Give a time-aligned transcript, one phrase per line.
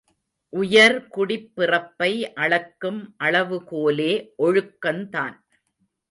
[0.53, 2.09] உயர்குடிப்பிறப்பை
[2.35, 4.13] அளக்கும் அளவுகோலே
[4.37, 5.35] ஒழுக்கந்தான்.